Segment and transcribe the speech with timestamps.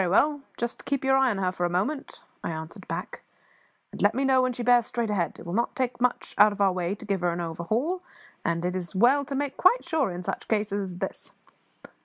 [0.01, 3.21] "Very well; just keep your eye on her for a moment," I answered back,
[3.91, 5.35] "and let me know when she bears straight ahead.
[5.37, 8.01] It will not take us much out of our way to give her an overhaul,
[8.43, 11.31] and it is as well to make quite sure in such cases as this.